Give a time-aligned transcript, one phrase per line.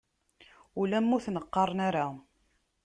[0.81, 2.05] Ulamma ur ten-qqaren ara.